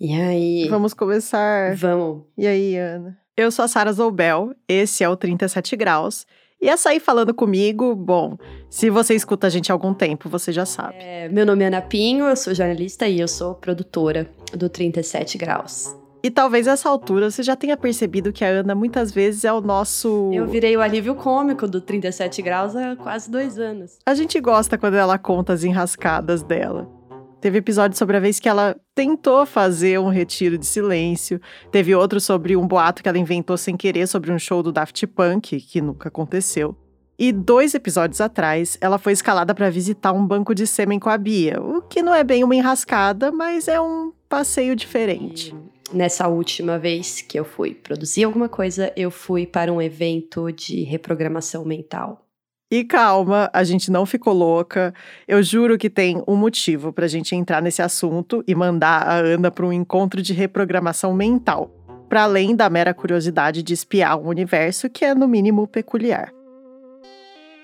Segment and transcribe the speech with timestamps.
[0.00, 0.68] E aí?
[0.68, 1.74] Vamos começar.
[1.76, 2.24] Vamos.
[2.36, 3.18] E aí, Ana?
[3.36, 6.26] Eu sou a Sara Zoubel, esse é o 37 Graus.
[6.60, 8.38] E essa aí falando comigo, bom,
[8.70, 10.96] se você escuta a gente há algum tempo, você já sabe.
[10.98, 15.36] É, meu nome é Ana Pinho, eu sou jornalista e eu sou produtora do 37
[15.36, 15.94] Graus.
[16.22, 19.60] E talvez nessa altura você já tenha percebido que a Ana muitas vezes é o
[19.60, 20.30] nosso.
[20.32, 23.98] Eu virei o alívio cômico do 37 Graus há quase dois anos.
[24.04, 26.95] A gente gosta quando ela conta as enrascadas dela.
[27.40, 31.40] Teve episódio sobre a vez que ela tentou fazer um retiro de silêncio.
[31.70, 35.06] Teve outro sobre um boato que ela inventou sem querer sobre um show do Daft
[35.08, 36.76] Punk, que nunca aconteceu.
[37.18, 41.16] E dois episódios atrás, ela foi escalada para visitar um banco de sêmen com a
[41.16, 45.54] Bia, o que não é bem uma enrascada, mas é um passeio diferente.
[45.92, 50.82] Nessa última vez que eu fui produzir alguma coisa, eu fui para um evento de
[50.82, 52.25] reprogramação mental.
[52.68, 54.92] E calma, a gente não ficou louca.
[55.28, 59.52] Eu juro que tem um motivo pra gente entrar nesse assunto e mandar a Ana
[59.52, 61.70] para um encontro de reprogramação mental,
[62.08, 66.32] para além da mera curiosidade de espiar um universo que é no mínimo peculiar.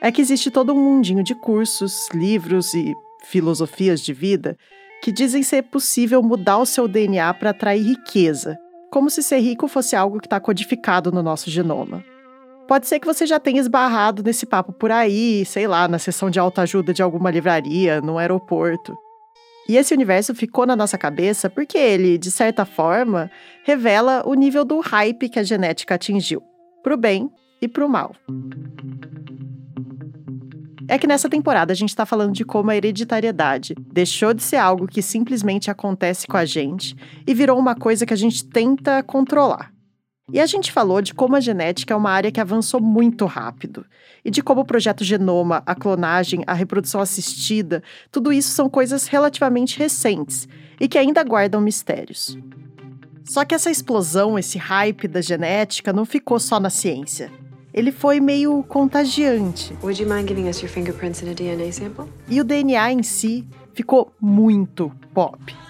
[0.00, 2.94] É que existe todo um mundinho de cursos, livros e
[3.24, 4.56] filosofias de vida
[5.02, 8.56] que dizem ser possível mudar o seu DNA para atrair riqueza,
[8.88, 12.11] como se ser rico fosse algo que está codificado no nosso genoma.
[12.66, 16.30] Pode ser que você já tenha esbarrado nesse papo por aí, sei lá, na sessão
[16.30, 18.96] de autoajuda de alguma livraria, no aeroporto.
[19.68, 23.30] E esse universo ficou na nossa cabeça porque ele, de certa forma,
[23.64, 26.42] revela o nível do hype que a genética atingiu,
[26.82, 28.14] pro bem e pro mal.
[30.88, 34.56] É que nessa temporada a gente está falando de como a hereditariedade deixou de ser
[34.56, 39.02] algo que simplesmente acontece com a gente e virou uma coisa que a gente tenta
[39.02, 39.71] controlar.
[40.32, 43.84] E a gente falou de como a genética é uma área que avançou muito rápido.
[44.24, 49.06] E de como o projeto Genoma, a clonagem, a reprodução assistida, tudo isso são coisas
[49.06, 50.48] relativamente recentes
[50.80, 52.38] e que ainda guardam mistérios.
[53.24, 57.30] Só que essa explosão, esse hype da genética não ficou só na ciência.
[57.74, 59.76] Ele foi meio contagiante.
[59.82, 62.06] Would you mind giving us your fingerprints in a DNA sample?
[62.26, 65.61] E o DNA em si ficou muito pop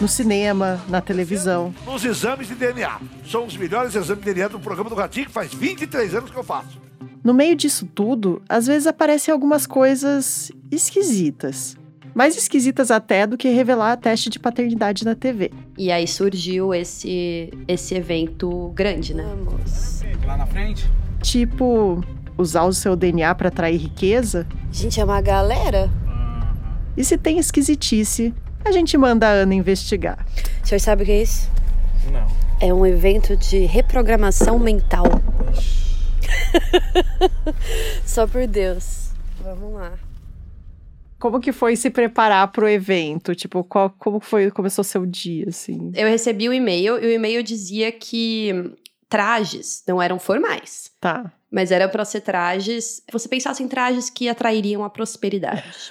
[0.00, 1.74] no cinema, na televisão.
[1.84, 3.00] Nos exames de DNA.
[3.30, 6.36] São os melhores exames de DNA do programa do Ratinho, que faz 23 anos que
[6.36, 6.80] eu faço.
[7.24, 11.76] No meio disso tudo, às vezes aparecem algumas coisas esquisitas.
[12.14, 15.50] Mais esquisitas até do que revelar teste de paternidade na TV.
[15.76, 19.24] E aí surgiu esse, esse evento grande, né?
[19.24, 20.02] Vamos.
[20.24, 20.88] Lá na frente?
[21.20, 22.02] Tipo,
[22.38, 24.46] usar o seu DNA para atrair riqueza.
[24.70, 25.90] Gente, é uma galera.
[26.96, 28.32] E se tem esquisitice,
[28.66, 30.26] a gente manda a Ana investigar.
[30.62, 31.48] O senhor sabe o que é isso?
[32.12, 32.26] Não.
[32.60, 35.04] É um evento de reprogramação mental.
[38.04, 39.10] Só por Deus.
[39.40, 39.92] Vamos lá.
[41.18, 43.34] Como que foi se preparar pro evento?
[43.34, 45.92] Tipo, qual, como foi, começou seu dia, assim?
[45.94, 48.72] Eu recebi o e-mail e o e-mail dizia que
[49.08, 50.90] trajes não eram formais.
[51.00, 51.32] Tá.
[51.50, 53.02] Mas era para ser trajes.
[53.10, 55.90] Você pensasse em trajes que atrairiam a prosperidade.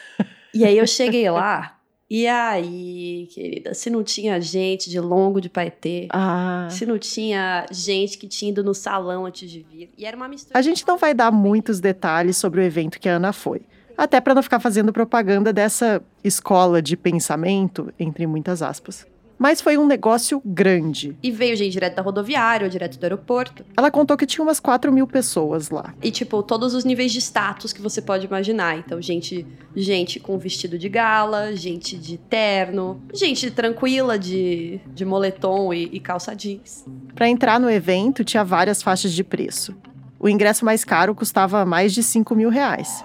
[0.53, 1.78] e aí eu cheguei lá.
[2.10, 6.68] E aí, querida, se não tinha gente de longo de paetê, Ah.
[6.70, 9.90] se não tinha gente que tinha ido no salão antes de vir.
[9.98, 10.58] E era uma mistura.
[10.58, 13.62] A gente não vai dar muitos detalhes sobre o evento que a Ana foi.
[13.98, 19.08] Até para não ficar fazendo propaganda dessa escola de pensamento, entre muitas aspas.
[19.38, 21.16] Mas foi um negócio grande.
[21.22, 23.66] E veio gente direto da rodoviária, ou direto do aeroporto.
[23.75, 25.94] Ela contou que tinha umas 4 mil pessoas lá.
[26.01, 28.78] E, tipo, todos os níveis de status que você pode imaginar.
[28.78, 35.73] Então, gente, gente com vestido de gala, gente de terno, gente tranquila de, de moletom
[35.73, 36.85] e, e calça jeans.
[37.13, 39.75] Para entrar no evento, tinha várias faixas de preço.
[40.19, 43.03] O ingresso mais caro custava mais de 5 mil reais.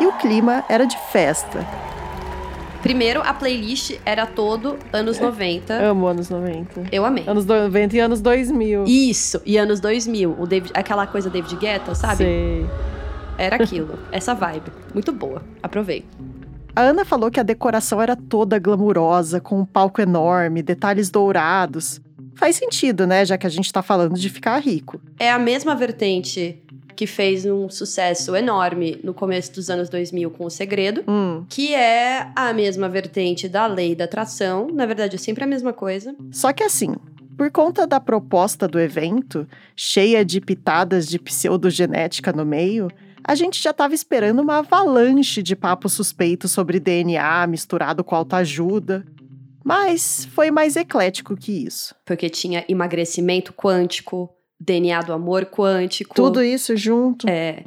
[0.00, 1.64] E o clima era de festa.
[2.84, 5.72] Primeiro, a playlist era todo anos 90.
[5.72, 6.82] Amo anos 90.
[6.92, 7.24] Eu amei.
[7.26, 8.84] Anos 90 e anos 2000.
[8.86, 10.36] Isso, e anos 2000.
[10.38, 12.18] O David, aquela coisa David Guetta, sabe?
[12.18, 12.66] Sei.
[13.38, 13.98] Era aquilo.
[14.12, 14.70] essa vibe.
[14.92, 15.42] Muito boa.
[15.62, 16.06] Aproveita.
[16.76, 22.02] A Ana falou que a decoração era toda glamurosa, com um palco enorme, detalhes dourados.
[22.34, 23.24] Faz sentido, né?
[23.24, 25.00] Já que a gente tá falando de ficar rico.
[25.18, 26.62] É a mesma vertente
[26.96, 31.44] que fez um sucesso enorme no começo dos anos 2000 com O Segredo, Hum.
[31.48, 34.68] que é a mesma vertente da lei da atração.
[34.72, 36.14] Na verdade, é sempre a mesma coisa.
[36.30, 36.94] Só que assim,
[37.36, 42.88] por conta da proposta do evento, cheia de pitadas de pseudogenética no meio,
[43.26, 49.04] a gente já estava esperando uma avalanche de papos suspeitos sobre DNA misturado com autoajuda.
[49.64, 51.94] Mas foi mais eclético que isso.
[52.04, 54.28] Porque tinha emagrecimento quântico,
[54.60, 56.14] DNA do amor quântico.
[56.14, 57.28] Tudo isso junto.
[57.28, 57.62] É.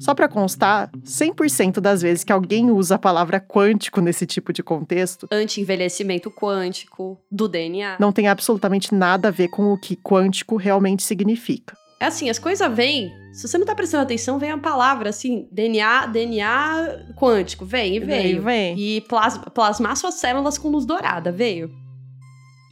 [0.00, 4.62] Só para constar, 100% das vezes que alguém usa a palavra quântico nesse tipo de
[4.62, 7.96] contexto, Anti-envelhecimento quântico do DNA.
[7.98, 11.76] não tem absolutamente nada a ver com o que quântico realmente significa.
[12.00, 13.10] É assim, as coisas vêm.
[13.32, 18.00] Se você não tá prestando atenção, vem a palavra assim, DNA, DNA quântico, vem e
[18.00, 18.42] veio.
[18.42, 18.78] vem.
[18.78, 21.70] E plas, plasmar suas células com luz dourada, veio.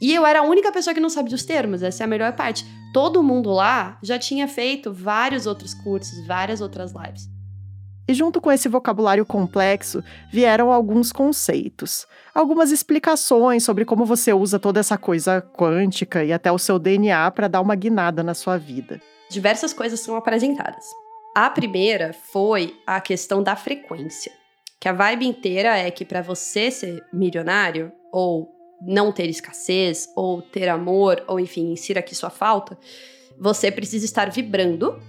[0.01, 2.33] E eu era a única pessoa que não sabia os termos, essa é a melhor
[2.33, 2.65] parte.
[2.93, 7.27] Todo mundo lá já tinha feito vários outros cursos, várias outras lives.
[8.07, 12.05] E junto com esse vocabulário complexo, vieram alguns conceitos,
[12.35, 17.31] algumas explicações sobre como você usa toda essa coisa quântica e até o seu DNA
[17.31, 19.01] para dar uma guinada na sua vida.
[19.31, 20.85] Diversas coisas são apresentadas.
[21.35, 24.31] A primeira foi a questão da frequência.
[24.79, 28.49] Que a vibe inteira é que para você ser milionário, ou
[28.81, 32.77] não ter escassez, ou ter amor, ou enfim, insira aqui sua falta,
[33.39, 34.99] você precisa estar vibrando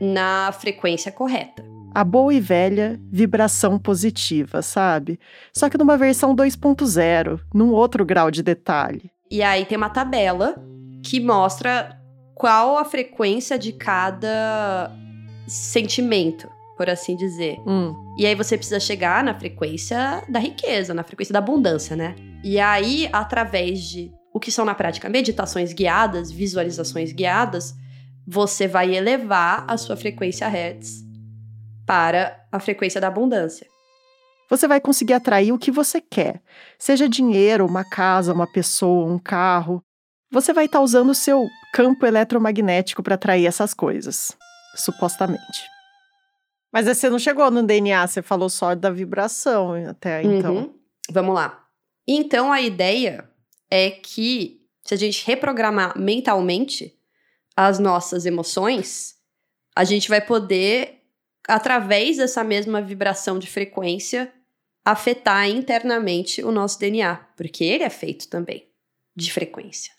[0.00, 1.64] na frequência correta.
[1.92, 5.18] A boa e velha vibração positiva, sabe?
[5.52, 9.10] Só que numa versão 2.0, num outro grau de detalhe.
[9.30, 10.54] E aí tem uma tabela
[11.02, 11.98] que mostra
[12.34, 14.90] qual a frequência de cada
[15.46, 16.48] sentimento,
[16.80, 17.60] por assim dizer.
[17.66, 22.16] Hum, E aí você precisa chegar na frequência da riqueza, na frequência da abundância, né?
[22.42, 27.74] E aí, através de o que são na prática meditações guiadas, visualizações guiadas,
[28.26, 31.04] você vai elevar a sua frequência Hertz
[31.84, 33.66] para a frequência da abundância.
[34.48, 36.40] Você vai conseguir atrair o que você quer,
[36.78, 39.82] seja dinheiro, uma casa, uma pessoa, um carro.
[40.32, 44.34] Você vai estar usando o seu campo eletromagnético para atrair essas coisas,
[44.74, 45.69] supostamente.
[46.72, 50.56] Mas você não chegou no DNA, você falou só da vibração até então.
[50.56, 50.74] Uhum.
[51.10, 51.66] Vamos lá.
[52.06, 53.28] Então a ideia
[53.70, 56.96] é que se a gente reprogramar mentalmente
[57.56, 59.16] as nossas emoções,
[59.74, 61.02] a gente vai poder,
[61.48, 64.32] através dessa mesma vibração de frequência,
[64.84, 68.68] afetar internamente o nosso DNA, porque ele é feito também
[69.14, 69.92] de frequência.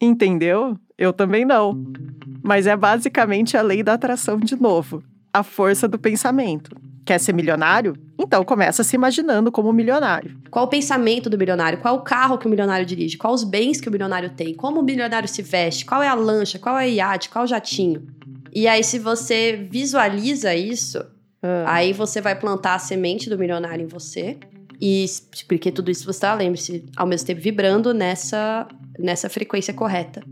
[0.00, 0.78] Entendeu?
[0.96, 1.76] Eu também não.
[2.42, 5.02] Mas é basicamente a lei da atração de novo.
[5.32, 6.76] A força do pensamento.
[7.04, 7.96] Quer ser milionário?
[8.18, 10.38] Então começa se imaginando como milionário.
[10.50, 11.78] Qual o pensamento do milionário?
[11.78, 13.16] Qual o carro que o milionário dirige?
[13.16, 14.54] Quais os bens que o milionário tem?
[14.54, 15.84] Como o milionário se veste?
[15.84, 16.58] Qual é a lancha?
[16.58, 17.28] Qual é o iate?
[17.30, 18.06] Qual é o jatinho?
[18.52, 20.98] E aí, se você visualiza isso,
[21.42, 24.38] Ah, aí você vai plantar a semente do milionário em você.
[24.80, 25.06] E
[25.48, 28.66] porque tudo isso você tá, lembre-se, ao mesmo tempo vibrando nessa,
[28.98, 30.22] nessa frequência correta.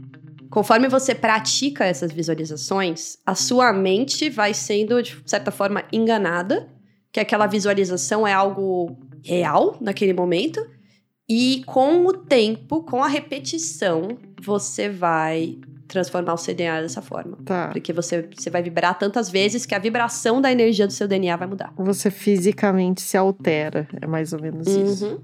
[0.58, 6.68] Conforme você pratica essas visualizações, a sua mente vai sendo, de certa forma, enganada,
[7.12, 10.60] que aquela visualização é algo real naquele momento.
[11.28, 17.38] E com o tempo, com a repetição, você vai transformar o seu DNA dessa forma.
[17.44, 17.68] tá.
[17.68, 21.36] Porque você, você vai vibrar tantas vezes que a vibração da energia do seu DNA
[21.36, 21.72] vai mudar.
[21.76, 23.86] Você fisicamente se altera.
[24.02, 25.06] É mais ou menos isso.
[25.06, 25.20] Uhum.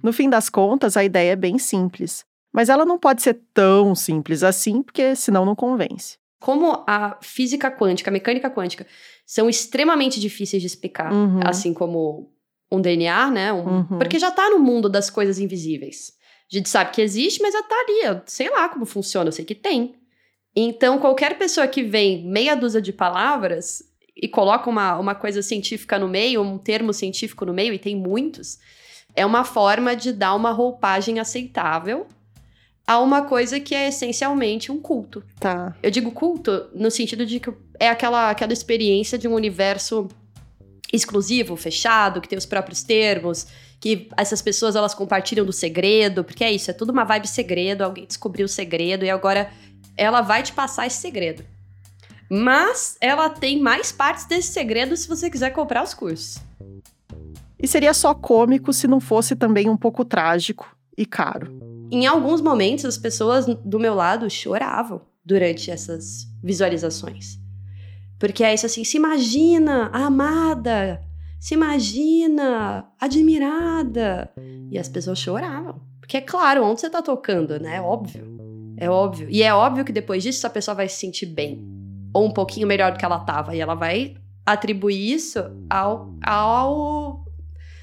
[0.00, 2.24] No fim das contas, a ideia é bem simples.
[2.52, 6.18] Mas ela não pode ser tão simples assim, porque senão não convence.
[6.40, 8.86] Como a física quântica, a mecânica quântica,
[9.26, 11.40] são extremamente difíceis de explicar, Uhum.
[11.44, 12.32] assim como
[12.72, 13.52] um DNA, né?
[13.52, 13.98] Um- Uhum.
[13.98, 16.12] Porque já tá no mundo das coisas invisíveis.
[16.52, 18.00] A gente sabe que existe, mas já tá ali.
[18.04, 19.94] Eu sei lá como funciona, eu sei que tem.
[20.56, 23.82] Então, qualquer pessoa que vem meia dúzia de palavras
[24.16, 27.94] e coloca uma, uma coisa científica no meio, um termo científico no meio, e tem
[27.94, 28.58] muitos,
[29.14, 32.06] é uma forma de dar uma roupagem aceitável
[32.90, 35.22] a uma coisa que é essencialmente um culto.
[35.38, 35.76] Tá.
[35.80, 40.08] Eu digo culto no sentido de que é aquela, aquela experiência de um universo
[40.92, 43.46] exclusivo, fechado, que tem os próprios termos,
[43.78, 47.82] que essas pessoas elas compartilham do segredo, porque é isso, é tudo uma vibe segredo,
[47.82, 49.52] alguém descobriu o segredo e agora
[49.96, 51.44] ela vai te passar esse segredo.
[52.28, 56.38] Mas ela tem mais partes desse segredo se você quiser comprar os cursos.
[57.56, 61.69] E seria só cômico se não fosse também um pouco trágico e caro.
[61.90, 67.38] Em alguns momentos, as pessoas do meu lado choravam durante essas visualizações.
[68.18, 71.00] Porque é isso assim, se imagina amada,
[71.40, 74.30] se imagina admirada.
[74.70, 75.80] E as pessoas choravam.
[76.00, 77.76] Porque é claro, onde você tá tocando, né?
[77.76, 78.26] É óbvio.
[78.76, 79.28] É óbvio.
[79.30, 81.66] E é óbvio que depois disso a pessoa vai se sentir bem.
[82.12, 83.56] Ou um pouquinho melhor do que ela tava.
[83.56, 87.09] E ela vai atribuir isso ao, ao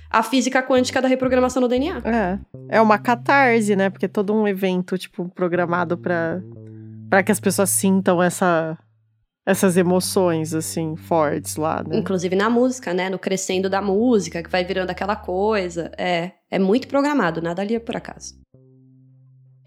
[0.10, 2.02] a física quântica da reprogramação do DNA.
[2.06, 2.40] É.
[2.70, 3.90] É uma catarse, né?
[3.90, 6.42] Porque é todo um evento, tipo, programado pra,
[7.10, 8.78] pra que as pessoas sintam essa,
[9.46, 11.98] essas emoções, assim, fortes lá, né?
[11.98, 13.10] Inclusive na música, né?
[13.10, 15.92] No crescendo da música, que vai virando aquela coisa.
[15.98, 18.36] É, é muito programado, nada ali é por acaso.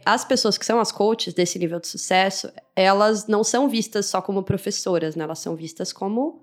[0.04, 4.22] As pessoas que são as coaches desse nível de sucesso, elas não são vistas só
[4.22, 5.24] como professoras, né?
[5.24, 6.42] Elas são vistas como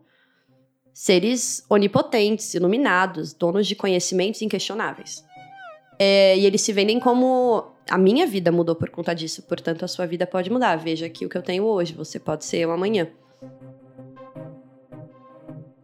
[0.97, 5.23] seres onipotentes, iluminados, donos de conhecimentos inquestionáveis.
[5.99, 9.87] É, e eles se vendem como a minha vida mudou por conta disso, portanto a
[9.87, 10.75] sua vida pode mudar.
[10.75, 13.07] Veja aqui o que eu tenho hoje, você pode ser eu amanhã.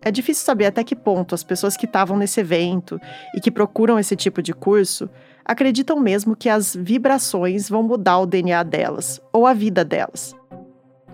[0.02, 3.00] É difícil saber até que ponto as pessoas que estavam nesse evento
[3.36, 5.08] e que procuram esse tipo de curso
[5.46, 10.36] acreditam mesmo que as vibrações vão mudar o DNA delas ou a vida delas.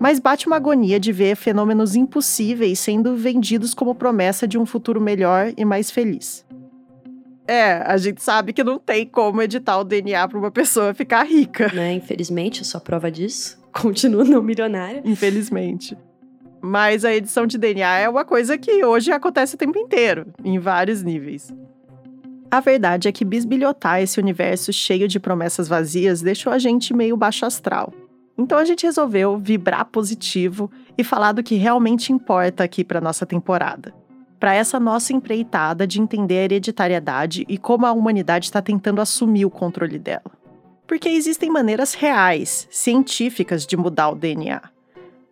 [0.00, 4.98] Mas bate uma agonia de ver fenômenos impossíveis sendo vendidos como promessa de um futuro
[4.98, 6.42] melhor e mais feliz.
[7.46, 11.24] É, a gente sabe que não tem como editar o DNA para uma pessoa ficar
[11.24, 11.70] rica.
[11.74, 11.92] Né?
[11.92, 13.60] Infelizmente, eu sou a prova disso.
[13.78, 15.02] Continuo não milionária.
[15.04, 15.94] Infelizmente.
[16.62, 20.58] Mas a edição de DNA é uma coisa que hoje acontece o tempo inteiro, em
[20.58, 21.52] vários níveis.
[22.50, 27.16] A verdade é que bisbilhotar esse universo cheio de promessas vazias deixou a gente meio
[27.16, 27.92] baixo astral.
[28.40, 33.26] Então a gente resolveu vibrar positivo e falar do que realmente importa aqui para nossa
[33.26, 33.94] temporada.
[34.38, 39.44] Para essa nossa empreitada de entender a hereditariedade e como a humanidade está tentando assumir
[39.44, 40.32] o controle dela.
[40.86, 44.62] Porque existem maneiras reais, científicas de mudar o DNA.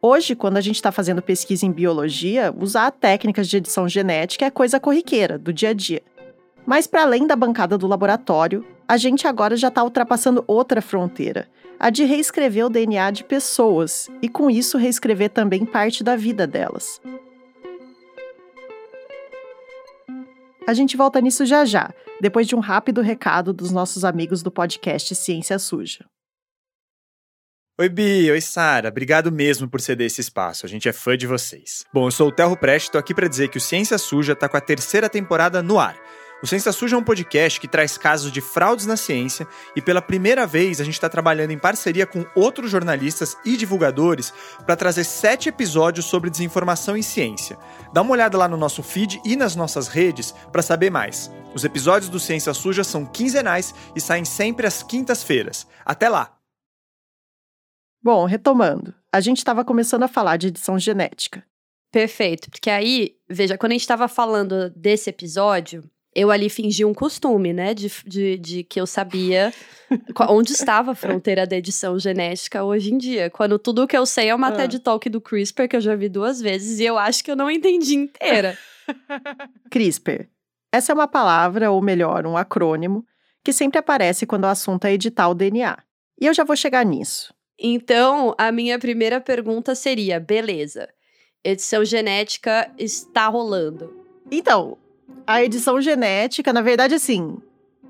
[0.02, 4.50] Hoje, quando a gente está fazendo pesquisa em biologia, usar técnicas de edição genética é
[4.50, 6.02] coisa corriqueira, do dia a dia.
[6.66, 11.46] Mas, para além da bancada do laboratório, a gente agora já está ultrapassando outra fronteira,
[11.78, 16.46] a de reescrever o DNA de pessoas e, com isso, reescrever também parte da vida
[16.46, 16.98] delas.
[20.66, 24.50] A gente volta nisso já já, depois de um rápido recado dos nossos amigos do
[24.50, 26.06] podcast Ciência Suja.
[27.80, 28.30] Oi, Bi.
[28.30, 28.88] Oi, Sara.
[28.88, 30.66] Obrigado mesmo por ceder esse espaço.
[30.66, 31.84] A gente é fã de vocês.
[31.92, 34.48] Bom, eu sou o Terro Preste, tô aqui para dizer que o Ciência Suja tá
[34.48, 35.96] com a terceira temporada no ar.
[36.40, 40.00] O Ciência Suja é um podcast que traz casos de fraudes na ciência e pela
[40.00, 44.32] primeira vez a gente está trabalhando em parceria com outros jornalistas e divulgadores
[44.64, 47.58] para trazer sete episódios sobre desinformação em ciência.
[47.92, 51.28] Dá uma olhada lá no nosso feed e nas nossas redes para saber mais.
[51.56, 55.66] Os episódios do Ciência Suja são quinzenais e saem sempre às quintas-feiras.
[55.84, 56.38] Até lá!
[58.00, 61.44] Bom, retomando, a gente estava começando a falar de edição genética.
[61.90, 65.82] Perfeito, porque aí, veja, quando a gente estava falando desse episódio,
[66.14, 69.52] eu ali fingi um costume, né, de, de, de que eu sabia
[70.28, 73.30] onde estava a fronteira da edição genética hoje em dia.
[73.30, 74.52] Quando tudo o que eu sei é uma ah.
[74.52, 77.36] TED Talk do CRISPR, que eu já vi duas vezes, e eu acho que eu
[77.36, 78.58] não entendi inteira.
[79.70, 80.28] CRISPR.
[80.72, 83.04] Essa é uma palavra, ou melhor, um acrônimo,
[83.42, 85.78] que sempre aparece quando o assunto é editar o DNA.
[86.20, 87.32] E eu já vou chegar nisso.
[87.58, 90.88] Então, a minha primeira pergunta seria: beleza,
[91.42, 94.04] edição genética está rolando.
[94.30, 94.76] Então,
[95.28, 97.36] a edição genética, na verdade, assim,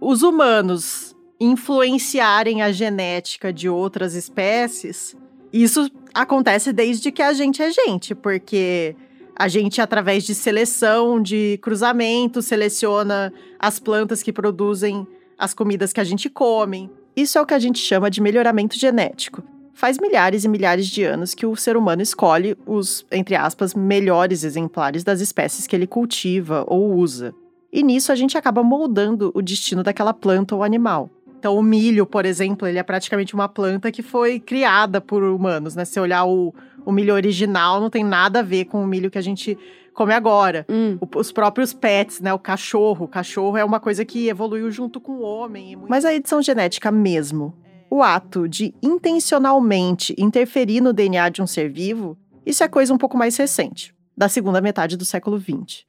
[0.01, 5.17] os humanos influenciarem a genética de outras espécies,
[5.53, 8.97] isso acontece desde que a gente é gente, porque
[9.37, 15.07] a gente, através de seleção, de cruzamento, seleciona as plantas que produzem
[15.39, 16.91] as comidas que a gente come.
[17.15, 19.45] Isso é o que a gente chama de melhoramento genético.
[19.79, 24.43] Faz milhares e milhares de anos que o ser humano escolhe os, entre aspas, melhores
[24.43, 27.33] exemplares das espécies que ele cultiva ou usa.
[27.73, 31.09] E nisso a gente acaba moldando o destino daquela planta ou animal.
[31.39, 35.77] Então, o milho, por exemplo, ele é praticamente uma planta que foi criada por humanos,
[35.77, 35.85] né?
[35.85, 36.53] Se olhar o,
[36.85, 39.57] o milho original, não tem nada a ver com o milho que a gente
[39.95, 40.67] come agora.
[40.69, 40.99] Hum.
[41.01, 42.35] O, os próprios pets, né?
[42.35, 43.05] O cachorro.
[43.05, 45.79] O cachorro é uma coisa que evoluiu junto com o homem.
[45.89, 47.55] Mas a edição genética mesmo,
[47.91, 52.99] o ato de intencionalmente interferir no DNA de um ser vivo, isso é coisa um
[52.99, 55.85] pouco mais recente, da segunda metade do século XX.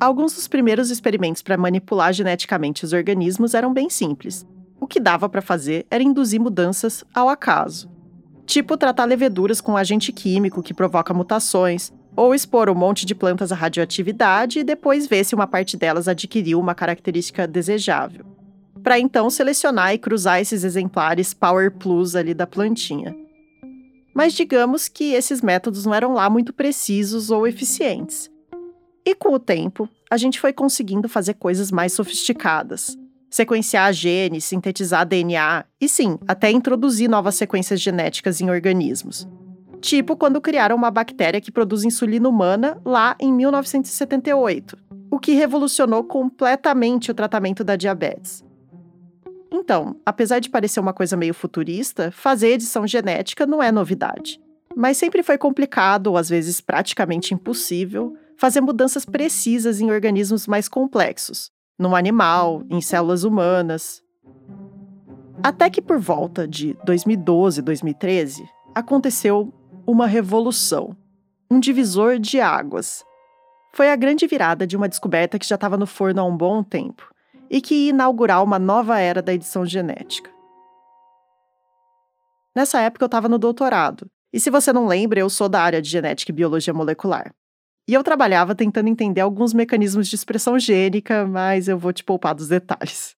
[0.00, 4.44] Alguns dos primeiros experimentos para manipular geneticamente os organismos eram bem simples.
[4.80, 7.88] O que dava para fazer era induzir mudanças ao acaso.
[8.44, 13.14] Tipo tratar leveduras com um agente químico que provoca mutações, ou expor um monte de
[13.14, 18.31] plantas à radioatividade e depois ver se uma parte delas adquiriu uma característica desejável
[18.82, 23.14] para então selecionar e cruzar esses exemplares Power Plus ali da plantinha.
[24.14, 28.30] Mas digamos que esses métodos não eram lá muito precisos ou eficientes.
[29.04, 32.96] E com o tempo, a gente foi conseguindo fazer coisas mais sofisticadas.
[33.30, 39.26] Sequenciar genes, sintetizar DNA e sim, até introduzir novas sequências genéticas em organismos.
[39.80, 44.76] Tipo quando criaram uma bactéria que produz insulina humana lá em 1978,
[45.10, 48.44] o que revolucionou completamente o tratamento da diabetes.
[49.62, 54.40] Então, apesar de parecer uma coisa meio futurista, fazer edição genética não é novidade.
[54.74, 60.66] Mas sempre foi complicado, ou às vezes praticamente impossível, fazer mudanças precisas em organismos mais
[60.68, 64.02] complexos, num animal, em células humanas.
[65.40, 69.54] Até que por volta de 2012, 2013, aconteceu
[69.86, 70.96] uma revolução,
[71.48, 73.04] um divisor de águas.
[73.72, 76.64] Foi a grande virada de uma descoberta que já estava no forno há um bom
[76.64, 77.11] tempo
[77.52, 80.30] e que ia inaugurar uma nova era da edição genética.
[82.56, 85.82] Nessa época eu estava no doutorado, e se você não lembra, eu sou da área
[85.82, 87.34] de genética e biologia molecular.
[87.86, 92.34] E eu trabalhava tentando entender alguns mecanismos de expressão gênica, mas eu vou te poupar
[92.34, 93.14] dos detalhes.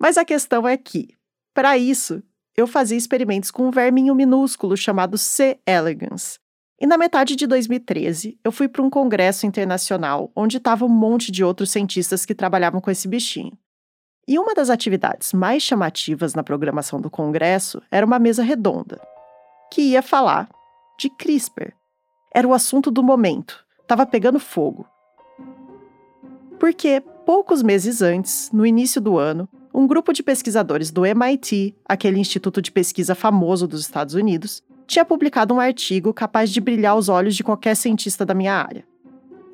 [0.00, 1.14] Mas a questão é que,
[1.54, 2.20] para isso,
[2.56, 5.60] eu fazia experimentos com um verminho minúsculo chamado C.
[5.64, 6.40] elegans.
[6.80, 11.30] E na metade de 2013, eu fui para um congresso internacional onde estava um monte
[11.30, 13.56] de outros cientistas que trabalhavam com esse bichinho.
[14.28, 19.00] E uma das atividades mais chamativas na programação do congresso era uma mesa redonda,
[19.72, 20.50] que ia falar
[20.98, 21.72] de CRISPR.
[22.34, 24.86] Era o assunto do momento, estava pegando fogo.
[26.60, 32.20] Porque, poucos meses antes, no início do ano, um grupo de pesquisadores do MIT, aquele
[32.20, 37.08] instituto de pesquisa famoso dos Estados Unidos, tinha publicado um artigo capaz de brilhar os
[37.08, 38.84] olhos de qualquer cientista da minha área.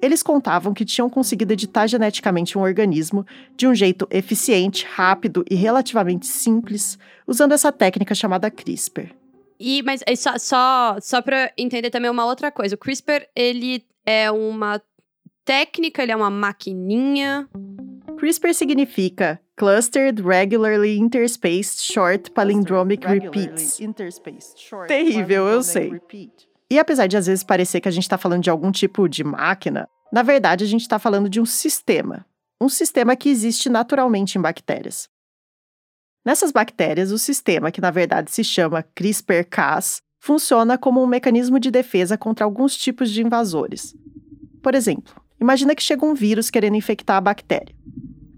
[0.04, 5.54] Eles contavam que tinham conseguido editar geneticamente um organismo de um jeito eficiente, rápido e
[5.54, 9.14] relativamente simples, usando essa técnica chamada CRISPR.
[9.58, 13.82] E, mas é só, só, só para entender também uma outra coisa, o CRISPR, ele
[14.04, 14.78] é uma
[15.42, 17.48] técnica, ele é uma maquininha.
[18.18, 23.80] CRISPR significa Clustered Regularly Interspaced Short Palindromic Repeats.
[24.86, 25.98] Terrível, eu sei.
[26.70, 29.24] E apesar de às vezes parecer que a gente está falando de algum tipo de
[29.24, 32.24] máquina, na verdade a gente está falando de um sistema.
[32.60, 35.08] Um sistema que existe naturalmente em bactérias.
[36.24, 41.68] Nessas bactérias, o sistema, que na verdade se chama CRISPR-Cas, funciona como um mecanismo de
[41.68, 43.92] defesa contra alguns tipos de invasores.
[44.62, 47.74] Por exemplo, imagina que chega um vírus querendo infectar a bactéria.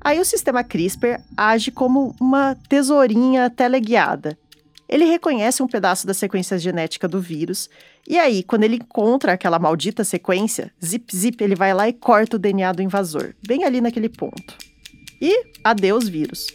[0.00, 4.38] Aí o sistema CRISPR age como uma tesourinha teleguiada.
[4.88, 7.68] Ele reconhece um pedaço da sequência genética do vírus,
[8.08, 12.36] e aí, quando ele encontra aquela maldita sequência, zip zip, ele vai lá e corta
[12.36, 14.56] o DNA do invasor, bem ali naquele ponto.
[15.20, 16.46] E adeus vírus.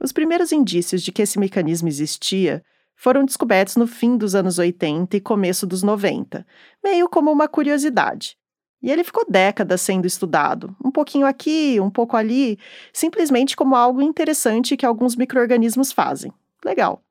[0.00, 2.62] Os primeiros indícios de que esse mecanismo existia
[2.96, 6.46] foram descobertos no fim dos anos 80 e começo dos 90,
[6.84, 8.36] meio como uma curiosidade.
[8.82, 12.58] E ele ficou décadas sendo estudado, um pouquinho aqui, um pouco ali,
[12.92, 16.32] simplesmente como algo interessante que alguns micro-organismos fazem.
[16.64, 17.02] Legal.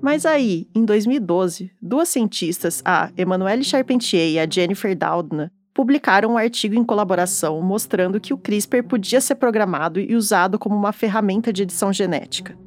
[0.00, 6.36] Mas aí, em 2012, duas cientistas, a Emmanuelle Charpentier e a Jennifer Doudna, publicaram um
[6.36, 11.52] artigo em colaboração mostrando que o CRISPR podia ser programado e usado como uma ferramenta
[11.52, 12.58] de edição genética.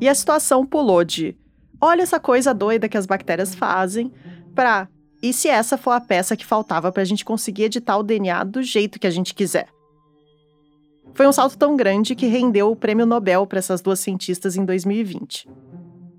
[0.00, 1.36] E a situação pulou de
[1.80, 4.12] olha essa coisa doida que as bactérias fazem,
[4.54, 4.88] para
[5.22, 8.44] e se essa for a peça que faltava para a gente conseguir editar o DNA
[8.44, 9.68] do jeito que a gente quiser?
[11.12, 14.64] Foi um salto tão grande que rendeu o prêmio Nobel para essas duas cientistas em
[14.64, 15.48] 2020.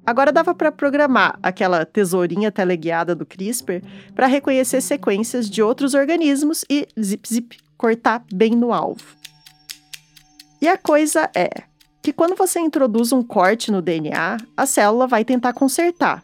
[0.05, 3.81] Agora dava para programar aquela tesourinha teleguiada do CRISPR
[4.15, 9.15] para reconhecer sequências de outros organismos e zip zip cortar bem no alvo.
[10.61, 11.49] E a coisa é
[12.01, 16.23] que quando você introduz um corte no DNA, a célula vai tentar consertar.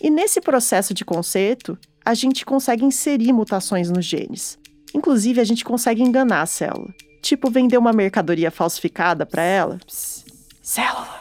[0.00, 4.58] E nesse processo de conserto, a gente consegue inserir mutações nos genes.
[4.94, 6.94] Inclusive, a gente consegue enganar a célula.
[7.22, 9.78] Tipo, vender uma mercadoria falsificada para ela.
[9.86, 10.26] Psst,
[10.62, 11.20] célula,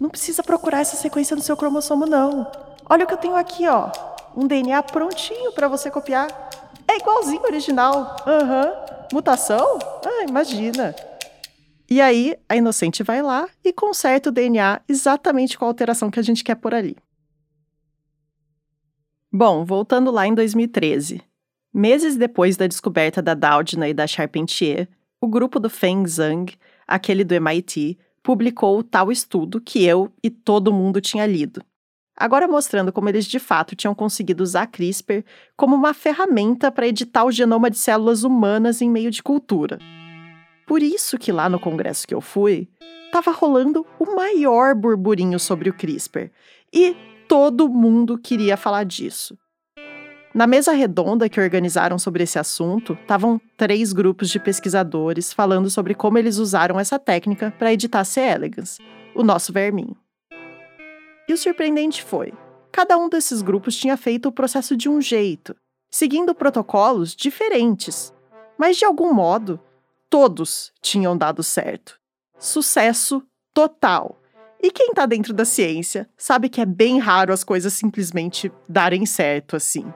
[0.00, 2.50] não precisa procurar essa sequência no seu cromossomo, não.
[2.88, 3.90] Olha o que eu tenho aqui, ó.
[4.34, 6.26] Um DNA prontinho para você copiar.
[6.88, 8.16] É igualzinho ao original.
[8.26, 8.64] Aham.
[8.64, 8.92] Uhum.
[9.12, 9.78] Mutação?
[10.04, 10.96] Ah, imagina.
[11.88, 16.18] E aí, a inocente vai lá e conserta o DNA exatamente com a alteração que
[16.18, 16.96] a gente quer por ali.
[19.34, 21.22] Bom, voltando lá em 2013.
[21.72, 24.86] Meses depois da descoberta da Doudna e da Charpentier,
[25.18, 26.52] o grupo do Feng Zhang,
[26.86, 31.64] aquele do MIT, publicou o tal estudo que eu e todo mundo tinha lido.
[32.14, 35.24] Agora mostrando como eles de fato tinham conseguido usar CRISPR
[35.56, 39.78] como uma ferramenta para editar o genoma de células humanas em meio de cultura.
[40.66, 42.68] Por isso que lá no congresso que eu fui,
[43.06, 46.30] estava rolando o maior burburinho sobre o CRISPR
[46.70, 46.94] e
[47.32, 49.38] todo mundo queria falar disso.
[50.34, 55.94] Na mesa redonda que organizaram sobre esse assunto, estavam três grupos de pesquisadores falando sobre
[55.94, 58.20] como eles usaram essa técnica para editar C.
[58.20, 58.76] elegans,
[59.14, 59.96] o nosso verminho.
[61.26, 62.34] E o surpreendente foi:
[62.70, 65.56] cada um desses grupos tinha feito o processo de um jeito,
[65.90, 68.12] seguindo protocolos diferentes,
[68.58, 69.58] mas de algum modo,
[70.10, 71.98] todos tinham dado certo.
[72.38, 73.22] Sucesso
[73.54, 74.21] total.
[74.62, 79.04] E quem está dentro da ciência sabe que é bem raro as coisas simplesmente darem
[79.04, 79.92] certo assim.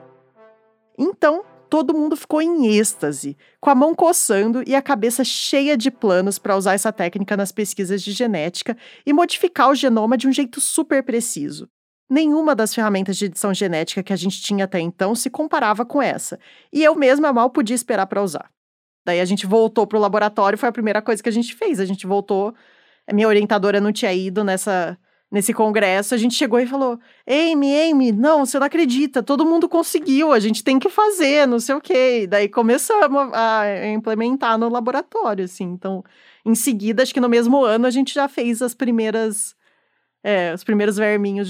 [0.97, 5.89] Então, todo mundo ficou em êxtase, com a mão coçando e a cabeça cheia de
[5.89, 8.75] planos para usar essa técnica nas pesquisas de genética
[9.05, 11.69] e modificar o genoma de um jeito super preciso.
[12.09, 16.01] Nenhuma das ferramentas de edição genética que a gente tinha até então se comparava com
[16.01, 16.39] essa,
[16.73, 18.49] e eu mesma mal podia esperar para usar.
[19.05, 21.79] Daí a gente voltou para o laboratório, foi a primeira coisa que a gente fez.
[21.79, 22.53] A gente voltou,
[23.07, 24.97] a minha orientadora não tinha ido nessa
[25.31, 29.67] nesse congresso, a gente chegou e falou: Amy, Amy, não, você não acredita, todo mundo
[29.69, 32.21] conseguiu, a gente tem que fazer, não sei o quê.
[32.23, 35.65] E daí começamos a implementar no laboratório, assim.
[35.65, 36.03] Então,
[36.45, 39.55] em seguida, acho que no mesmo ano, a gente já fez as primeiras.
[40.23, 41.49] É, os primeiros verminhos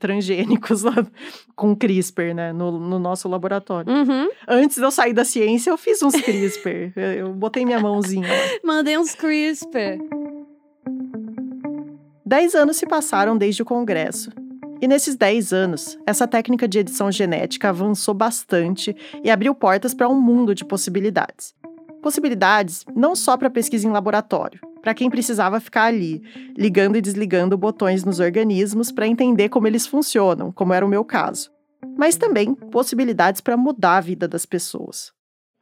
[0.00, 0.94] transgênicos lá
[1.54, 3.92] com CRISPR, né, no, no nosso laboratório.
[3.92, 4.28] Uhum.
[4.48, 6.92] Antes de eu sair da ciência, eu fiz uns CRISPR.
[6.96, 8.26] eu, eu botei minha mãozinha.
[8.64, 10.00] Mandei uns CRISPR.
[12.26, 14.30] Dez anos se passaram desde o Congresso.
[14.80, 20.08] E nesses 10 anos, essa técnica de edição genética avançou bastante e abriu portas para
[20.08, 21.54] um mundo de possibilidades.
[22.02, 26.22] Possibilidades não só para pesquisa em laboratório, para quem precisava ficar ali,
[26.56, 31.04] ligando e desligando botões nos organismos para entender como eles funcionam, como era o meu
[31.04, 31.50] caso,
[31.96, 35.12] mas também possibilidades para mudar a vida das pessoas.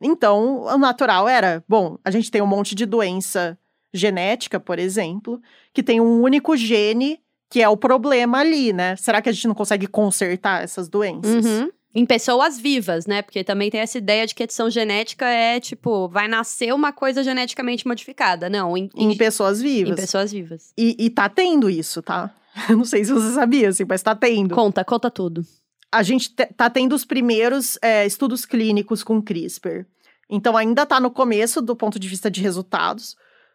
[0.01, 3.59] Então, o natural era: bom, a gente tem um monte de doença
[3.93, 5.41] genética, por exemplo,
[5.73, 8.97] que tem um único gene que é o problema ali, né?
[8.97, 11.45] Será que a gente não consegue consertar essas doenças?
[11.45, 11.69] Uhum.
[11.95, 13.21] Em pessoas vivas, né?
[13.21, 17.23] Porque também tem essa ideia de que edição genética é tipo, vai nascer uma coisa
[17.23, 18.49] geneticamente modificada.
[18.49, 19.93] Não, em, em, em pessoas vivas.
[19.93, 20.73] Em pessoas vivas.
[20.79, 22.35] E, e tá tendo isso, tá?
[22.71, 24.55] não sei se você sabia, assim, mas tá tendo.
[24.55, 25.45] Conta, conta tudo.
[25.91, 29.85] A gente tá tendo os primeiros é, estudos clínicos com CRISPR.
[30.31, 33.15] Então ainda tá no começo do ponto de vista de resultados,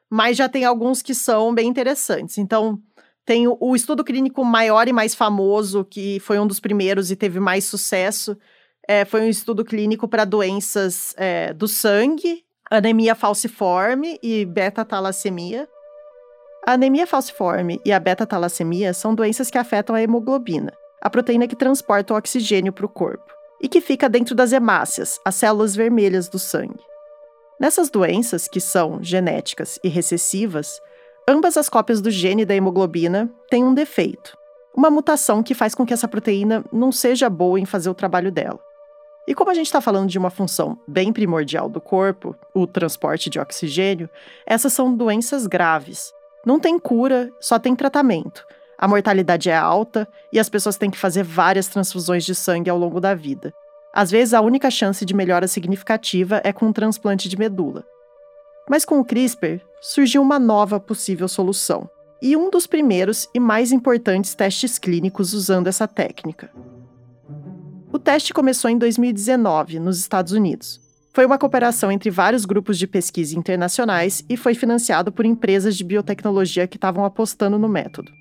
[0.09, 2.37] mas já tem alguns que são bem interessantes.
[2.37, 2.81] Então,
[3.25, 7.15] tem o, o, estudo clínico maior e mais famoso, que foi um dos primeiros e
[7.15, 8.37] teve mais sucesso,
[8.87, 15.67] é, foi um estudo clínico para doenças é, do sangue, anemia falciforme e beta-talassemia.
[16.65, 21.55] A anemia falciforme e a beta-talassemia são doenças que afetam a hemoglobina, a proteína que
[21.55, 26.29] transporta o oxigênio para o corpo, e que fica dentro das hemácias, as células vermelhas
[26.29, 26.79] do sangue.
[27.59, 30.79] Nessas doenças, que são genéticas e recessivas,
[31.27, 34.37] ambas as cópias do gene da hemoglobina têm um defeito,
[34.75, 38.31] uma mutação que faz com que essa proteína não seja boa em fazer o trabalho
[38.31, 38.59] dela.
[39.27, 43.29] E como a gente está falando de uma função bem primordial do corpo, o transporte
[43.29, 44.07] de oxigênio,
[44.45, 46.13] essas são doenças graves.
[46.45, 48.45] Não tem cura, só tem tratamento.
[48.77, 52.77] A mortalidade é alta e as pessoas têm que fazer várias transfusões de sangue ao
[52.77, 53.51] longo da vida.
[53.97, 57.83] Às vezes, a única chance de melhora significativa é com um transplante de medula.
[58.69, 61.89] Mas com o CRISPR, surgiu uma nova possível solução,
[62.21, 66.51] e um dos primeiros e mais importantes testes clínicos usando essa técnica.
[67.91, 70.79] O teste começou em 2019, nos Estados Unidos.
[71.11, 75.83] Foi uma cooperação entre vários grupos de pesquisa internacionais e foi financiado por empresas de
[75.83, 78.11] biotecnologia que estavam apostando no método.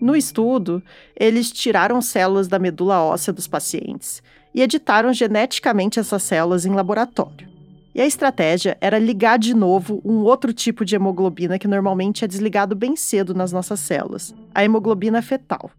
[0.00, 0.80] No estudo,
[1.18, 4.22] eles tiraram células da medula óssea dos pacientes
[4.54, 7.48] e editaram geneticamente essas células em laboratório.
[7.94, 12.28] E a estratégia era ligar de novo um outro tipo de hemoglobina que normalmente é
[12.28, 15.70] desligado bem cedo nas nossas células, a hemoglobina fetal.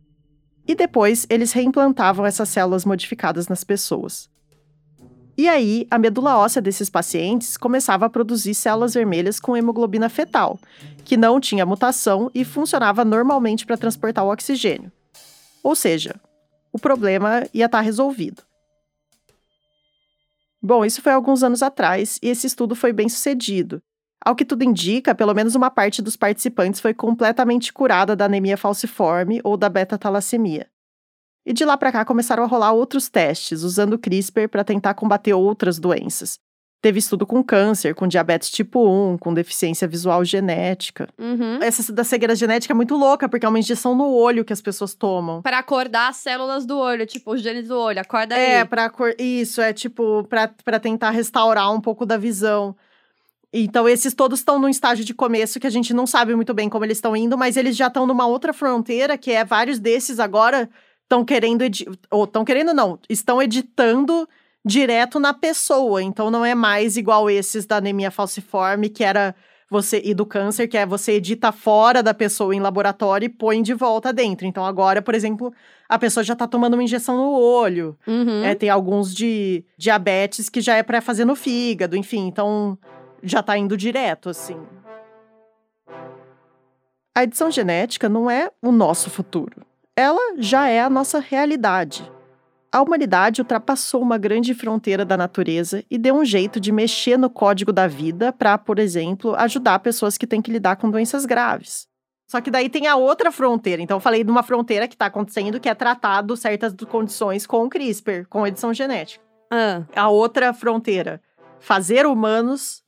[0.68, 4.30] E depois eles reimplantavam essas células modificadas nas pessoas.
[5.36, 10.60] E aí, a medula óssea desses pacientes começava a produzir células vermelhas com hemoglobina fetal,
[11.04, 14.92] que não tinha mutação e funcionava normalmente para transportar o oxigênio.
[15.64, 16.16] Ou seja,
[16.72, 18.44] o problema ia estar tá resolvido.
[20.66, 23.82] Bom, isso foi alguns anos atrás e esse estudo foi bem sucedido.
[24.26, 28.56] Ao que tudo indica, pelo menos uma parte dos participantes foi completamente curada da anemia
[28.56, 30.70] falciforme ou da beta-talassemia.
[31.46, 34.94] E de lá para cá começaram a rolar outros testes usando o CRISPR para tentar
[34.94, 36.40] combater outras doenças,
[36.84, 41.08] Teve estudo com câncer, com diabetes tipo 1, com deficiência visual genética.
[41.18, 41.60] Uhum.
[41.64, 44.62] Essa da cegueira genética é muito louca, porque é uma injeção no olho que as
[44.62, 45.42] pessoas tomam.
[45.42, 48.52] Para acordar as células do olho, tipo, os genes do olho, acorda é, aí.
[48.56, 49.16] É, pra cor...
[49.18, 52.76] isso, é tipo, para tentar restaurar um pouco da visão.
[53.54, 56.68] Então, esses todos estão num estágio de começo que a gente não sabe muito bem
[56.68, 60.20] como eles estão indo, mas eles já estão numa outra fronteira, que é vários desses
[60.20, 60.70] agora
[61.04, 61.88] estão querendo, edi...
[62.12, 64.28] ou estão querendo não, estão editando
[64.66, 66.02] direto na pessoa.
[66.02, 69.36] Então não é mais igual esses da anemia falciforme, que era
[69.70, 73.62] você e do câncer, que é você edita fora da pessoa em laboratório e põe
[73.62, 74.46] de volta dentro.
[74.46, 75.52] Então agora, por exemplo,
[75.90, 77.98] a pessoa já tá tomando uma injeção no olho.
[78.06, 78.44] Uhum.
[78.44, 82.78] É, tem alguns de diabetes que já é para fazer no fígado, enfim, então
[83.24, 84.58] já tá indo direto assim.
[87.16, 89.66] A edição genética não é o nosso futuro.
[89.96, 92.12] Ela já é a nossa realidade.
[92.74, 97.30] A humanidade ultrapassou uma grande fronteira da natureza e deu um jeito de mexer no
[97.30, 101.88] código da vida para, por exemplo, ajudar pessoas que têm que lidar com doenças graves.
[102.26, 103.80] Só que daí tem a outra fronteira.
[103.80, 107.70] Então, eu falei de uma fronteira que está acontecendo, que é tratado certas condições com
[107.70, 109.24] CRISPR, com edição genética.
[109.52, 111.22] Ah, A outra fronteira,
[111.60, 112.82] fazer humanos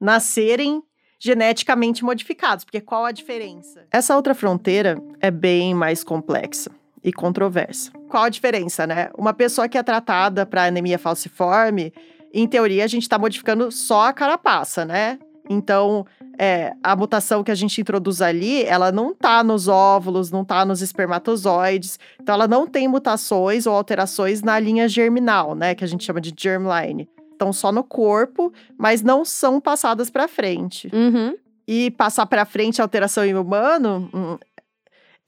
[0.00, 0.82] nascerem
[1.20, 2.64] geneticamente modificados.
[2.64, 3.86] Porque qual a diferença?
[3.92, 7.90] Essa outra fronteira é bem mais complexa e controversa.
[8.08, 9.10] Qual a diferença, né?
[9.16, 11.92] Uma pessoa que é tratada para anemia falciforme,
[12.32, 15.18] em teoria, a gente está modificando só a carapaça, né?
[15.48, 16.06] Então,
[16.38, 20.64] é, a mutação que a gente introduz ali, ela não tá nos óvulos, não tá
[20.64, 21.98] nos espermatozoides.
[22.22, 25.74] Então, ela não tem mutações ou alterações na linha germinal, né?
[25.74, 27.08] Que a gente chama de germline.
[27.32, 30.88] Estão só no corpo, mas não são passadas para frente.
[30.92, 31.34] uhum.
[31.66, 34.36] E passar para frente a alteração em humano, hum,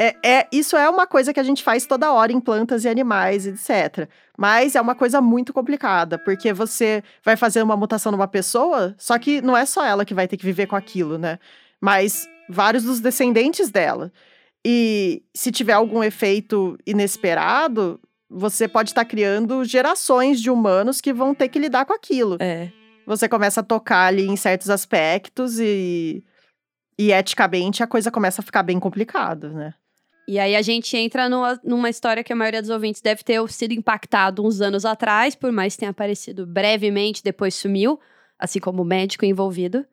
[0.02, 2.88] é, é, isso é uma coisa que a gente faz toda hora em plantas e
[2.88, 4.08] animais, etc.
[4.36, 9.16] Mas é uma coisa muito complicada, porque você vai fazer uma mutação numa pessoa, só
[9.16, 11.38] que não é só ela que vai ter que viver com aquilo, né?
[11.80, 14.12] Mas vários dos descendentes dela.
[14.64, 21.32] E se tiver algum efeito inesperado, você pode estar criando gerações de humanos que vão
[21.32, 22.72] ter que lidar com aquilo É.
[23.06, 26.24] você começa a tocar ali em certos aspectos e,
[26.98, 29.74] e eticamente a coisa começa a ficar bem complicada, né?
[30.26, 33.40] E aí a gente entra numa, numa história que a maioria dos ouvintes deve ter
[33.48, 37.98] sido impactado uns anos atrás, por mais que tenha aparecido brevemente, depois sumiu,
[38.38, 39.84] assim como o médico envolvido,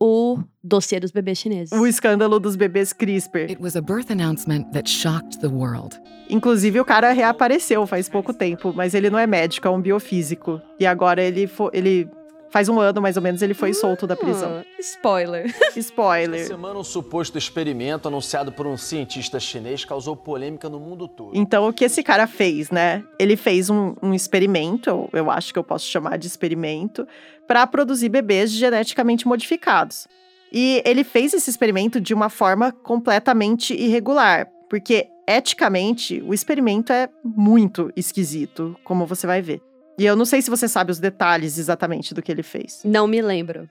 [0.00, 1.78] o dossiê dos bebês chineses.
[1.78, 3.50] O escândalo dos bebês CRISPR.
[3.50, 5.96] It was a birth announcement that shocked the world.
[6.28, 10.60] Inclusive, o cara reapareceu faz pouco tempo, mas ele não é médico, é um biofísico.
[10.80, 12.08] E agora ele, ele
[12.52, 14.58] faz um ano, mais ou menos, ele foi solto da prisão.
[14.60, 15.46] Ah, spoiler.
[15.46, 16.46] Essa Spoiler.
[16.46, 21.30] semana, um suposto experimento anunciado por um cientista chinês causou polêmica no mundo todo.
[21.34, 23.02] Então, o que esse cara fez, né?
[23.18, 27.08] Ele fez um, um experimento, eu, eu acho que eu posso chamar de experimento,
[27.48, 30.06] para produzir bebês geneticamente modificados.
[30.52, 37.08] E ele fez esse experimento de uma forma completamente irregular, porque eticamente o experimento é
[37.24, 39.62] muito esquisito, como você vai ver.
[39.98, 42.80] E eu não sei se você sabe os detalhes exatamente do que ele fez.
[42.84, 43.68] Não me lembro.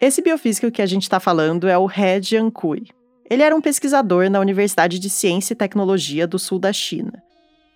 [0.00, 2.88] Esse biofísico que a gente está falando é o He Jiankui.
[3.28, 7.22] Ele era um pesquisador na Universidade de Ciência e Tecnologia do sul da China.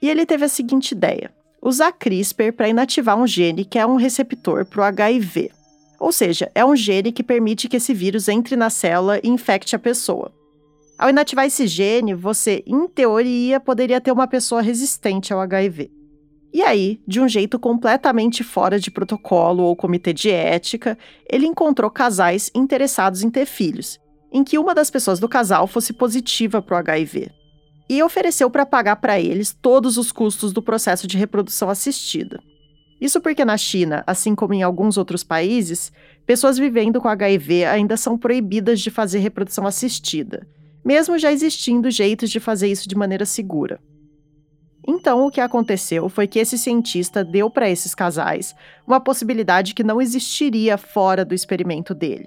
[0.00, 1.30] E ele teve a seguinte ideia:
[1.62, 5.50] usar CRISPR para inativar um gene que é um receptor para o HIV.
[5.98, 9.74] Ou seja, é um gene que permite que esse vírus entre na célula e infecte
[9.74, 10.32] a pessoa.
[10.98, 15.97] Ao inativar esse gene, você, em teoria, poderia ter uma pessoa resistente ao HIV.
[16.52, 20.96] E aí, de um jeito completamente fora de protocolo ou comitê de ética,
[21.28, 24.00] ele encontrou casais interessados em ter filhos,
[24.32, 27.30] em que uma das pessoas do casal fosse positiva para o HIV.
[27.88, 32.40] E ofereceu para pagar para eles todos os custos do processo de reprodução assistida.
[33.00, 35.92] Isso porque na China, assim como em alguns outros países,
[36.26, 40.46] pessoas vivendo com HIV ainda são proibidas de fazer reprodução assistida,
[40.84, 43.80] mesmo já existindo jeitos de fazer isso de maneira segura.
[44.90, 49.84] Então, o que aconteceu foi que esse cientista deu para esses casais uma possibilidade que
[49.84, 52.26] não existiria fora do experimento dele.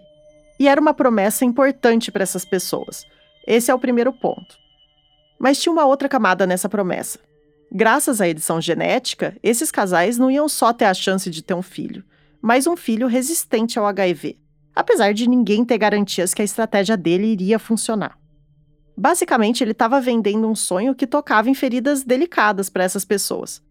[0.59, 3.03] E era uma promessa importante para essas pessoas.
[3.47, 4.55] Esse é o primeiro ponto.
[5.39, 7.17] Mas tinha uma outra camada nessa promessa.
[7.71, 11.63] Graças à edição genética, esses casais não iam só ter a chance de ter um
[11.63, 12.03] filho,
[12.39, 14.37] mas um filho resistente ao HIV,
[14.75, 18.20] apesar de ninguém ter garantias que a estratégia dele iria funcionar.
[18.97, 23.61] Basicamente, ele estava vendendo um sonho que tocava em feridas delicadas para essas pessoas.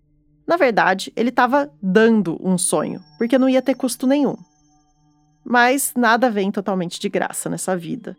[0.47, 4.37] Na verdade, ele estava dando um sonho, porque não ia ter custo nenhum.
[5.45, 8.17] Mas nada vem totalmente de graça nessa vida.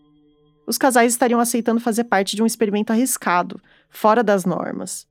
[0.66, 3.60] Os casais estariam aceitando fazer parte de um experimento arriscado,
[3.90, 5.08] fora das normas.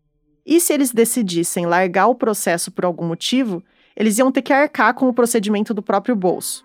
[0.47, 3.63] E se eles decidissem largar o processo por algum motivo,
[3.95, 6.65] eles iam ter que arcar com o procedimento do próprio bolso.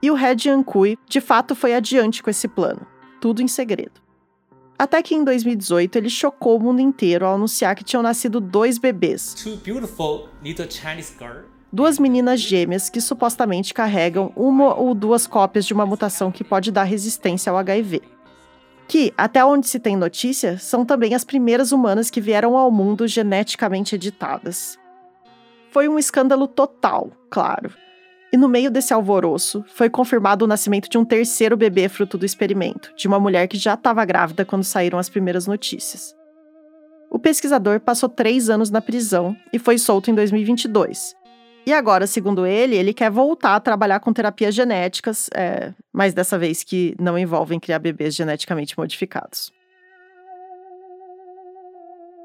[0.00, 2.86] E o He Jiankui, de fato, foi adiante com esse plano
[3.20, 4.00] tudo em segredo.
[4.78, 8.78] Até que em 2018 ele chocou o mundo inteiro ao anunciar que tinham nascido dois
[8.78, 9.34] bebês,
[11.72, 16.72] duas meninas gêmeas que supostamente carregam uma ou duas cópias de uma mutação que pode
[16.72, 18.00] dar resistência ao HIV.
[18.86, 23.06] Que, até onde se tem notícia, são também as primeiras humanas que vieram ao mundo
[23.06, 24.78] geneticamente editadas.
[25.70, 27.70] Foi um escândalo total, claro.
[28.32, 32.26] E no meio desse alvoroço, foi confirmado o nascimento de um terceiro bebê fruto do
[32.26, 36.14] experimento, de uma mulher que já estava grávida quando saíram as primeiras notícias.
[37.10, 41.16] O pesquisador passou três anos na prisão e foi solto em 2022.
[41.66, 46.38] E agora, segundo ele, ele quer voltar a trabalhar com terapias genéticas, é, mas dessa
[46.38, 49.52] vez que não envolvem criar bebês geneticamente modificados.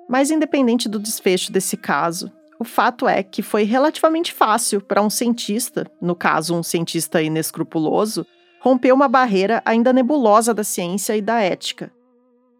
[0.07, 2.31] Mas, independente do desfecho desse caso,
[2.63, 8.25] o fato é que foi relativamente fácil para um cientista, no caso, um cientista inescrupuloso,
[8.61, 11.91] romper uma barreira ainda nebulosa da ciência e da ética.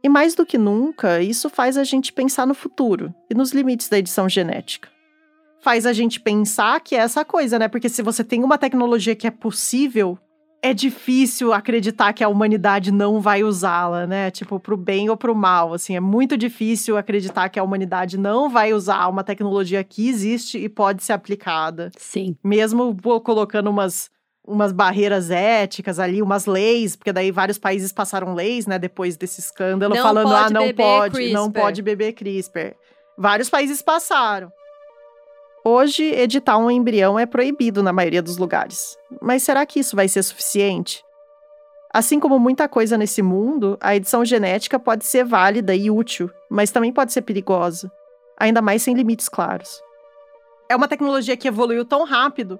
[0.03, 3.87] E mais do que nunca, isso faz a gente pensar no futuro e nos limites
[3.87, 4.89] da edição genética.
[5.61, 7.69] Faz a gente pensar que é essa coisa, né?
[7.69, 10.19] Porque se você tem uma tecnologia que é possível,
[10.63, 14.31] é difícil acreditar que a humanidade não vai usá-la, né?
[14.31, 18.49] Tipo, pro bem ou pro mal, assim, é muito difícil acreditar que a humanidade não
[18.49, 21.91] vai usar uma tecnologia que existe e pode ser aplicada.
[21.97, 22.37] Sim.
[22.41, 24.09] Mesmo colocando umas
[24.45, 29.39] umas barreiras éticas ali, umas leis, porque daí vários países passaram leis, né, depois desse
[29.39, 32.75] escândalo, Não falando, ah, não pode, não CRISPR." pode beber CRISPR.
[33.17, 34.51] Vários países passaram.
[35.65, 38.97] Hoje, editar um embrião é proibido na maioria dos lugares.
[39.21, 41.03] Mas será que isso vai ser suficiente?
[41.93, 46.71] Assim como muita coisa nesse mundo, a edição genética pode ser válida e útil, mas
[46.71, 47.89] também pode ser perigosa,
[48.37, 49.81] ainda mais sem limites claros.
[50.67, 52.59] É uma tecnologia que evoluiu tão rápido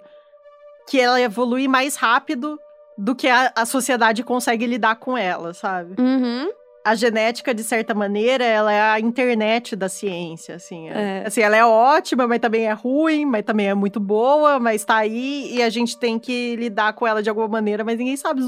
[0.88, 2.60] que ela evolui mais rápido
[2.98, 6.00] do que a, a sociedade consegue lidar com ela, sabe?
[6.00, 6.50] Uhum.
[6.86, 10.90] A genética, de certa maneira, ela é a internet da ciência, assim.
[10.90, 11.28] é- É.
[11.28, 14.98] assim, ela é ótima, mas também é ruim, mas também é muito boa, mas tá
[14.98, 18.42] aí e a gente tem que lidar com ela de alguma maneira, mas ninguém sabe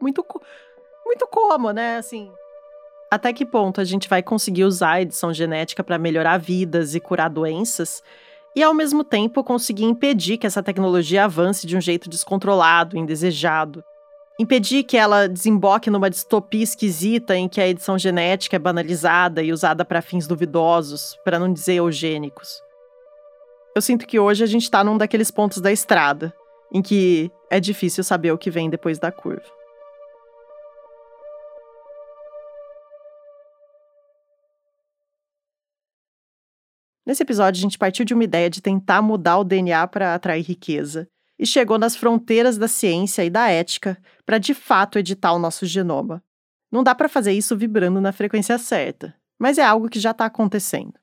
[0.00, 0.24] muito,
[1.04, 1.98] muito como, né?
[1.98, 2.32] Assim.
[3.10, 7.00] Até que ponto a gente vai conseguir usar a edição genética para melhorar vidas e
[7.00, 8.02] curar doenças?
[8.56, 13.84] E ao mesmo tempo conseguir impedir que essa tecnologia avance de um jeito descontrolado, indesejado.
[14.38, 19.52] Impedir que ela desemboque numa distopia esquisita em que a edição genética é banalizada e
[19.52, 22.60] usada para fins duvidosos, para não dizer eugênicos.
[23.76, 26.34] Eu sinto que hoje a gente tá num daqueles pontos da estrada
[26.72, 29.44] em que é difícil saber o que vem depois da curva.
[37.04, 40.42] Nesse episódio, a gente partiu de uma ideia de tentar mudar o DNA para atrair
[40.42, 41.06] riqueza
[41.38, 45.66] e chegou nas fronteiras da ciência e da ética para de fato editar o nosso
[45.66, 46.22] genoma.
[46.70, 50.24] Não dá para fazer isso vibrando na frequência certa, mas é algo que já está
[50.24, 50.94] acontecendo.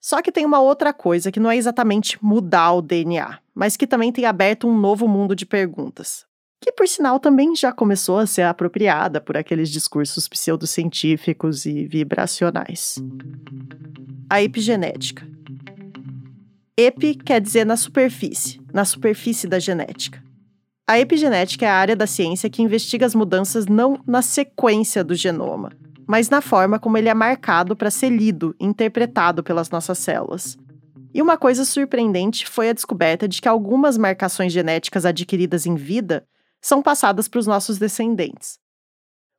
[0.00, 3.86] Só que tem uma outra coisa que não é exatamente mudar o DNA, mas que
[3.86, 6.24] também tem aberto um novo mundo de perguntas,
[6.60, 13.02] que por sinal também já começou a ser apropriada por aqueles discursos pseudocientíficos e vibracionais.
[14.30, 15.26] A epigenética.
[16.76, 20.22] Epi quer dizer na superfície, na superfície da genética.
[20.86, 25.14] A epigenética é a área da ciência que investiga as mudanças não na sequência do
[25.14, 25.72] genoma,
[26.06, 30.58] mas na forma como ele é marcado para ser lido interpretado pelas nossas células.
[31.14, 36.26] E uma coisa surpreendente foi a descoberta de que algumas marcações genéticas adquiridas em vida
[36.60, 38.58] são passadas para os nossos descendentes.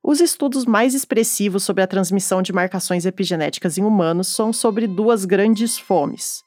[0.02, 5.24] Os estudos mais expressivos sobre a transmissão de marcações epigenéticas em humanos são sobre duas
[5.24, 6.42] grandes fomes.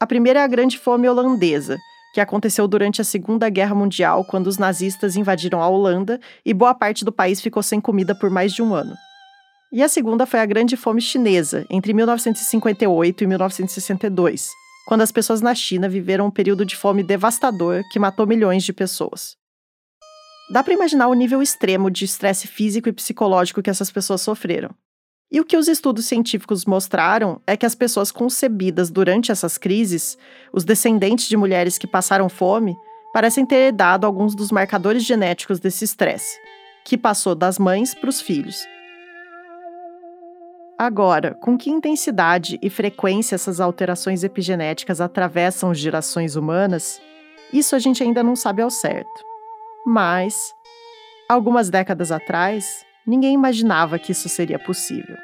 [0.00, 1.78] A primeira é a Grande Fome Holandesa,
[2.14, 6.72] que aconteceu durante a Segunda Guerra Mundial, quando os nazistas invadiram a Holanda e boa
[6.72, 8.94] parte do país ficou sem comida por mais de um ano.
[9.72, 14.48] E a segunda foi a Grande Fome Chinesa, entre 1958 e 1962,
[14.86, 18.72] quando as pessoas na China viveram um período de fome devastador que matou milhões de
[18.72, 19.36] pessoas.
[20.52, 24.70] Dá para imaginar o nível extremo de estresse físico e psicológico que essas pessoas sofreram.
[25.34, 30.16] E o que os estudos científicos mostraram é que as pessoas concebidas durante essas crises,
[30.52, 32.76] os descendentes de mulheres que passaram fome,
[33.12, 36.38] parecem ter herdado alguns dos marcadores genéticos desse estresse,
[36.84, 38.64] que passou das mães para os filhos.
[40.78, 47.00] Agora, com que intensidade e frequência essas alterações epigenéticas atravessam gerações humanas,
[47.52, 49.24] isso a gente ainda não sabe ao certo.
[49.84, 50.54] Mas,
[51.28, 55.16] algumas décadas atrás, ninguém imaginava que isso seria possível.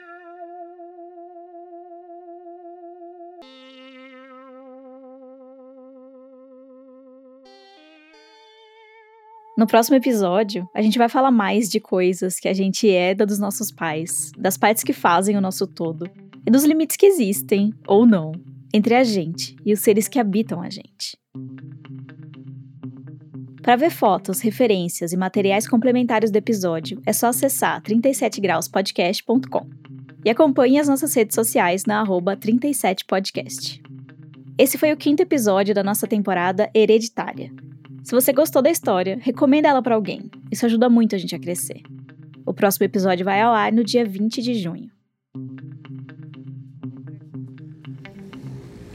[9.60, 13.38] No próximo episódio, a gente vai falar mais de coisas que a gente herda dos
[13.38, 16.10] nossos pais, das partes que fazem o nosso todo
[16.46, 18.32] e dos limites que existem, ou não,
[18.72, 21.18] entre a gente e os seres que habitam a gente.
[23.70, 29.64] Para ver fotos, referências e materiais complementares do episódio, é só acessar 37grauspodcast.com
[30.24, 33.80] e acompanhe as nossas redes sociais na arroba 37podcast.
[34.58, 37.52] Esse foi o quinto episódio da nossa temporada Hereditária.
[38.02, 40.28] Se você gostou da história, recomenda ela para alguém.
[40.50, 41.82] Isso ajuda muito a gente a crescer.
[42.44, 44.90] O próximo episódio vai ao ar no dia 20 de junho.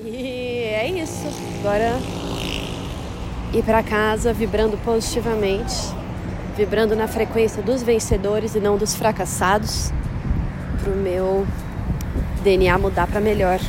[0.03, 1.28] E é isso.
[1.61, 2.24] Agora
[3.55, 5.73] ir para casa vibrando positivamente,
[6.57, 9.93] vibrando na frequência dos vencedores e não dos fracassados,
[10.83, 11.47] pro meu
[12.43, 13.59] DNA mudar para melhor.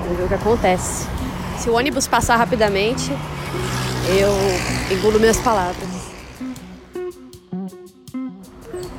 [0.00, 1.06] Vamos ver o que acontece.
[1.58, 3.10] Se o ônibus passar rapidamente,
[4.18, 5.88] eu engulo minhas palavras.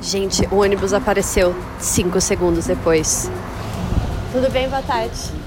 [0.00, 3.28] Gente, o ônibus apareceu cinco segundos depois.
[4.32, 5.37] Tudo bem, boa tarde.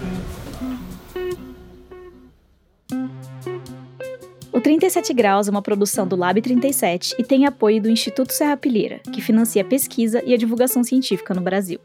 [4.80, 9.02] 37 Graus é uma produção do Lab 37 e tem apoio do Instituto Serra Pilheira,
[9.12, 11.78] que financia a pesquisa e a divulgação científica no Brasil.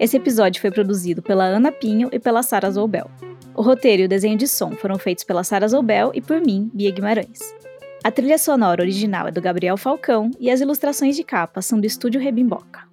[0.00, 3.10] Esse episódio foi produzido pela Ana Pinho e pela Sara Zoubel.
[3.54, 6.70] O roteiro e o desenho de som foram feitos pela Sara Zoubel e por mim,
[6.72, 7.54] Bia Guimarães.
[8.02, 11.86] A trilha sonora original é do Gabriel Falcão e as ilustrações de capa são do
[11.86, 12.85] Estúdio Rebimboca.